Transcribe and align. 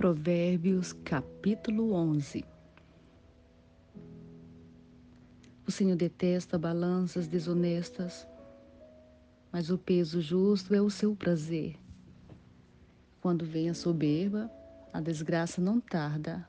Provérbios 0.00 0.94
capítulo 1.04 1.92
11 1.92 2.42
O 5.66 5.70
Senhor 5.70 5.94
detesta 5.94 6.58
balanças 6.58 7.28
desonestas, 7.28 8.26
mas 9.52 9.68
o 9.68 9.76
peso 9.76 10.22
justo 10.22 10.74
é 10.74 10.80
o 10.80 10.88
seu 10.88 11.14
prazer. 11.14 11.76
Quando 13.20 13.44
vem 13.44 13.68
a 13.68 13.74
soberba, 13.74 14.50
a 14.90 15.02
desgraça 15.02 15.60
não 15.60 15.78
tarda, 15.78 16.48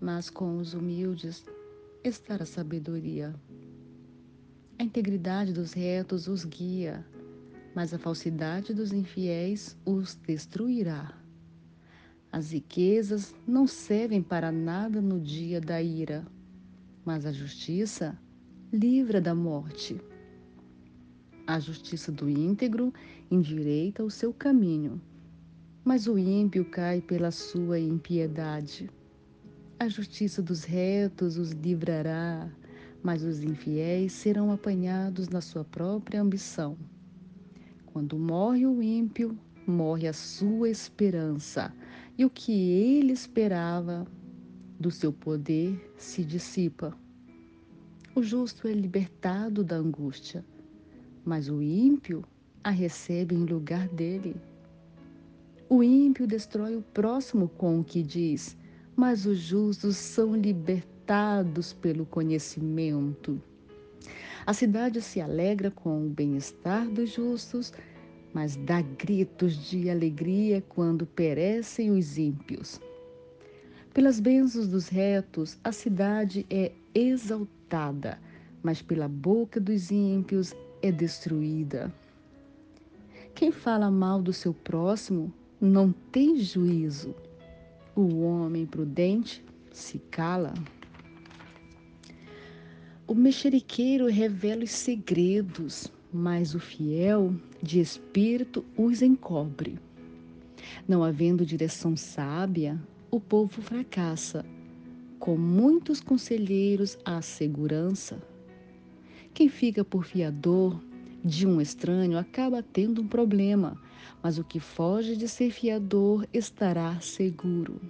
mas 0.00 0.30
com 0.30 0.58
os 0.58 0.72
humildes 0.72 1.44
está 2.04 2.36
a 2.36 2.46
sabedoria. 2.46 3.34
A 4.78 4.84
integridade 4.84 5.52
dos 5.52 5.72
retos 5.72 6.28
os 6.28 6.44
guia, 6.44 7.04
mas 7.74 7.92
a 7.92 7.98
falsidade 7.98 8.72
dos 8.72 8.92
infiéis 8.92 9.76
os 9.84 10.14
destruirá. 10.14 11.23
As 12.34 12.50
riquezas 12.50 13.32
não 13.46 13.64
servem 13.64 14.20
para 14.20 14.50
nada 14.50 15.00
no 15.00 15.20
dia 15.20 15.60
da 15.60 15.80
ira 15.80 16.26
mas 17.04 17.26
a 17.26 17.32
justiça 17.32 18.18
livra 18.72 19.20
da 19.20 19.34
morte. 19.34 20.00
A 21.46 21.60
justiça 21.60 22.10
do 22.10 22.28
íntegro 22.28 22.92
endireita 23.30 24.02
o 24.02 24.10
seu 24.10 24.32
caminho, 24.32 25.00
mas 25.84 26.06
o 26.06 26.16
ímpio 26.16 26.64
cai 26.64 27.02
pela 27.02 27.30
sua 27.30 27.78
impiedade. 27.78 28.88
A 29.78 29.86
justiça 29.86 30.40
dos 30.40 30.64
retos 30.64 31.36
os 31.36 31.50
livrará, 31.50 32.50
mas 33.02 33.22
os 33.22 33.44
infiéis 33.44 34.12
serão 34.12 34.50
apanhados 34.50 35.28
na 35.28 35.42
sua 35.42 35.64
própria 35.64 36.22
ambição. 36.22 36.78
Quando 37.84 38.18
morre 38.18 38.66
o 38.66 38.82
ímpio, 38.82 39.38
morre 39.66 40.08
a 40.08 40.12
sua 40.14 40.70
esperança, 40.70 41.70
e 42.16 42.24
o 42.24 42.30
que 42.30 42.52
ele 42.52 43.12
esperava 43.12 44.06
do 44.78 44.90
seu 44.90 45.12
poder 45.12 45.92
se 45.96 46.24
dissipa. 46.24 46.96
O 48.14 48.22
justo 48.22 48.68
é 48.68 48.72
libertado 48.72 49.64
da 49.64 49.76
angústia, 49.76 50.44
mas 51.24 51.48
o 51.48 51.60
ímpio 51.60 52.24
a 52.62 52.70
recebe 52.70 53.34
em 53.34 53.44
lugar 53.44 53.88
dele. 53.88 54.36
O 55.68 55.82
ímpio 55.82 56.26
destrói 56.26 56.76
o 56.76 56.82
próximo 56.82 57.48
com 57.48 57.80
o 57.80 57.84
que 57.84 58.02
diz, 58.02 58.56
mas 58.94 59.26
os 59.26 59.38
justos 59.38 59.96
são 59.96 60.36
libertados 60.36 61.72
pelo 61.72 62.06
conhecimento. 62.06 63.40
A 64.46 64.52
cidade 64.52 65.00
se 65.00 65.20
alegra 65.20 65.70
com 65.70 66.06
o 66.06 66.10
bem-estar 66.10 66.88
dos 66.88 67.10
justos, 67.10 67.72
mas 68.34 68.56
dá 68.56 68.82
gritos 68.82 69.70
de 69.70 69.88
alegria 69.88 70.60
quando 70.68 71.06
perecem 71.06 71.92
os 71.92 72.18
ímpios. 72.18 72.80
Pelas 73.94 74.18
bênçãos 74.18 74.66
dos 74.66 74.88
retos, 74.88 75.56
a 75.62 75.70
cidade 75.70 76.44
é 76.50 76.72
exaltada, 76.92 78.18
mas 78.60 78.82
pela 78.82 79.06
boca 79.06 79.60
dos 79.60 79.92
ímpios 79.92 80.52
é 80.82 80.90
destruída. 80.90 81.94
Quem 83.36 83.52
fala 83.52 83.88
mal 83.90 84.20
do 84.20 84.32
seu 84.32 84.52
próximo 84.52 85.32
não 85.60 85.92
tem 85.92 86.36
juízo. 86.40 87.14
O 87.94 88.22
homem 88.22 88.66
prudente 88.66 89.44
se 89.72 89.98
cala. 90.10 90.52
O 93.06 93.14
mexeriqueiro 93.14 94.06
revela 94.06 94.64
os 94.64 94.70
segredos, 94.70 95.92
mas 96.16 96.54
o 96.54 96.60
fiel 96.60 97.34
de 97.60 97.80
espírito 97.80 98.64
os 98.78 99.02
encobre. 99.02 99.80
Não 100.86 101.02
havendo 101.02 101.44
direção 101.44 101.96
sábia, 101.96 102.80
o 103.10 103.18
povo 103.18 103.60
fracassa. 103.60 104.46
Com 105.18 105.36
muitos 105.36 106.00
conselheiros 106.00 106.96
há 107.04 107.20
segurança. 107.20 108.22
Quem 109.32 109.48
fica 109.48 109.84
por 109.84 110.04
fiador 110.04 110.80
de 111.24 111.48
um 111.48 111.60
estranho 111.60 112.16
acaba 112.16 112.62
tendo 112.62 113.02
um 113.02 113.08
problema, 113.08 113.76
mas 114.22 114.38
o 114.38 114.44
que 114.44 114.60
foge 114.60 115.16
de 115.16 115.26
ser 115.26 115.50
fiador 115.50 116.28
estará 116.32 117.00
seguro. 117.00 117.80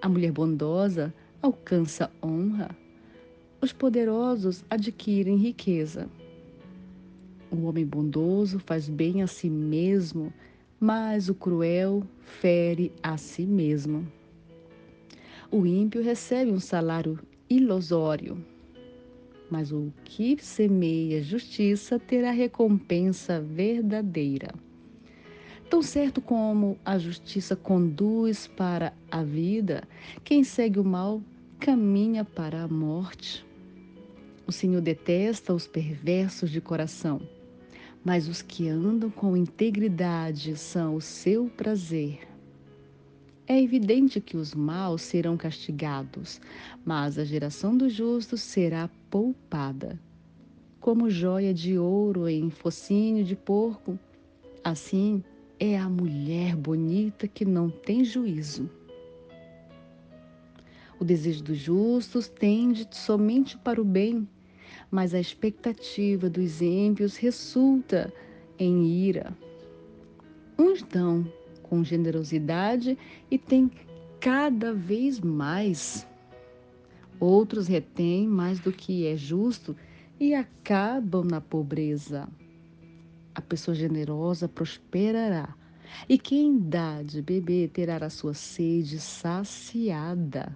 A 0.00 0.08
mulher 0.08 0.32
bondosa 0.32 1.14
alcança 1.40 2.10
honra. 2.20 2.76
Os 3.60 3.72
poderosos 3.72 4.64
adquirem 4.68 5.36
riqueza. 5.36 6.08
O 7.52 7.66
homem 7.66 7.84
bondoso 7.84 8.58
faz 8.58 8.88
bem 8.88 9.22
a 9.22 9.26
si 9.26 9.50
mesmo 9.50 10.32
mas 10.84 11.28
o 11.28 11.34
cruel 11.36 12.02
fere 12.40 12.90
a 13.00 13.16
si 13.16 13.46
mesmo. 13.46 14.04
O 15.48 15.64
ímpio 15.64 16.02
recebe 16.02 16.50
um 16.50 16.58
salário 16.58 17.20
ilusório, 17.48 18.44
mas 19.48 19.70
o 19.70 19.92
que 20.04 20.36
semeia 20.42 21.22
justiça 21.22 22.00
terá 22.00 22.32
recompensa 22.32 23.40
verdadeira. 23.40 24.52
Tão 25.70 25.82
certo 25.82 26.20
como 26.20 26.76
a 26.84 26.98
justiça 26.98 27.54
conduz 27.54 28.48
para 28.48 28.92
a 29.08 29.22
vida, 29.22 29.84
quem 30.24 30.42
segue 30.42 30.80
o 30.80 30.84
mal 30.84 31.22
caminha 31.60 32.24
para 32.24 32.64
a 32.64 32.66
morte. 32.66 33.46
O 34.48 34.50
Senhor 34.50 34.80
detesta 34.80 35.54
os 35.54 35.68
perversos 35.68 36.50
de 36.50 36.60
coração 36.60 37.20
mas 38.04 38.28
os 38.28 38.42
que 38.42 38.68
andam 38.68 39.10
com 39.10 39.36
integridade 39.36 40.56
são 40.56 40.96
o 40.96 41.00
seu 41.00 41.46
prazer. 41.56 42.20
É 43.46 43.60
evidente 43.60 44.20
que 44.20 44.36
os 44.36 44.54
maus 44.54 45.02
serão 45.02 45.36
castigados, 45.36 46.40
mas 46.84 47.18
a 47.18 47.24
geração 47.24 47.76
dos 47.76 47.92
justos 47.92 48.40
será 48.40 48.88
poupada. 49.10 50.00
Como 50.80 51.10
joia 51.10 51.52
de 51.52 51.78
ouro 51.78 52.28
em 52.28 52.50
focinho 52.50 53.24
de 53.24 53.36
porco, 53.36 53.98
assim 54.64 55.22
é 55.58 55.78
a 55.78 55.88
mulher 55.88 56.56
bonita 56.56 57.28
que 57.28 57.44
não 57.44 57.70
tem 57.70 58.04
juízo. 58.04 58.68
O 60.98 61.04
desejo 61.04 61.42
dos 61.42 61.58
justos 61.58 62.28
tende 62.28 62.86
somente 62.90 63.58
para 63.58 63.80
o 63.80 63.84
bem, 63.84 64.26
mas 64.92 65.14
a 65.14 65.18
expectativa 65.18 66.28
dos 66.28 66.60
ímpios 66.60 67.16
resulta 67.16 68.12
em 68.58 68.84
ira. 68.84 69.34
Uns 70.58 70.82
dão 70.82 71.26
com 71.62 71.82
generosidade 71.82 72.98
e 73.30 73.38
têm 73.38 73.70
cada 74.20 74.74
vez 74.74 75.18
mais. 75.18 76.06
Outros 77.18 77.68
retêm 77.68 78.28
mais 78.28 78.60
do 78.60 78.70
que 78.70 79.06
é 79.06 79.16
justo 79.16 79.74
e 80.20 80.34
acabam 80.34 81.24
na 81.24 81.40
pobreza. 81.40 82.28
A 83.34 83.40
pessoa 83.40 83.74
generosa 83.74 84.46
prosperará, 84.46 85.56
e 86.06 86.18
quem 86.18 86.58
dá 86.58 87.02
de 87.02 87.22
beber 87.22 87.70
terá 87.70 87.96
a 87.96 88.10
sua 88.10 88.34
sede 88.34 89.00
saciada. 89.00 90.54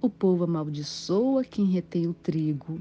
O 0.00 0.08
povo 0.08 0.44
amaldiçoa 0.44 1.44
quem 1.44 1.66
retém 1.66 2.06
o 2.06 2.14
trigo 2.14 2.80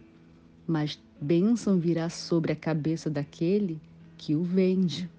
mas 0.68 1.00
bênção 1.20 1.78
virá 1.78 2.10
sobre 2.10 2.52
a 2.52 2.56
cabeça 2.56 3.10
daquele 3.10 3.80
que 4.18 4.36
o 4.36 4.44
vende. 4.44 5.10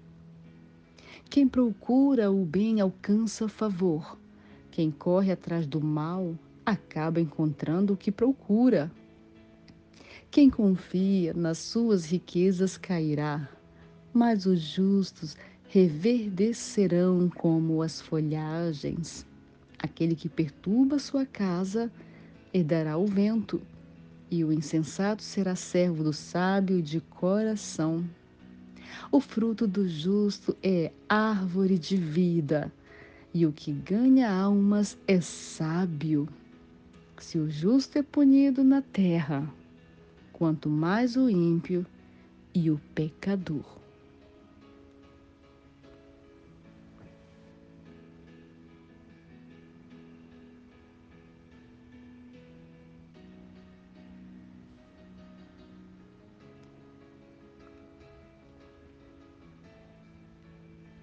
Quem 1.29 1.47
procura 1.47 2.31
o 2.31 2.45
bem 2.45 2.79
alcança 2.79 3.47
favor. 3.47 4.17
Quem 4.69 4.91
corre 4.91 5.31
atrás 5.31 5.65
do 5.65 5.81
mal 5.81 6.37
acaba 6.65 7.19
encontrando 7.19 7.93
o 7.93 7.97
que 7.97 8.11
procura. 8.11 8.91
Quem 10.29 10.49
confia 10.49 11.33
nas 11.33 11.57
suas 11.59 12.05
riquezas 12.05 12.77
cairá, 12.77 13.49
mas 14.13 14.45
os 14.45 14.59
justos 14.59 15.35
reverdecerão 15.67 17.29
como 17.29 17.81
as 17.81 17.99
folhagens. 18.01 19.25
Aquele 19.77 20.15
que 20.15 20.29
perturba 20.29 20.99
sua 20.99 21.25
casa 21.25 21.91
herdará 22.53 22.97
o 22.97 23.05
vento 23.05 23.61
e 24.33 24.43
o 24.43 24.51
insensato 24.51 25.21
será 25.21 25.55
servo 25.55 26.03
do 26.03 26.11
sábio 26.11 26.81
de 26.81 26.99
coração. 26.99 28.03
O 29.11 29.19
fruto 29.19 29.67
do 29.67 29.87
justo 29.87 30.57
é 30.63 30.91
árvore 31.07 31.77
de 31.77 31.95
vida, 31.95 32.73
e 33.31 33.45
o 33.45 33.51
que 33.51 33.71
ganha 33.71 34.33
almas 34.33 34.97
é 35.07 35.21
sábio. 35.21 36.27
Se 37.19 37.37
o 37.37 37.47
justo 37.47 37.99
é 37.99 38.01
punido 38.01 38.63
na 38.63 38.81
terra, 38.81 39.47
quanto 40.31 40.67
mais 40.67 41.15
o 41.15 41.29
ímpio 41.29 41.85
e 42.55 42.71
o 42.71 42.81
pecador. 42.95 43.82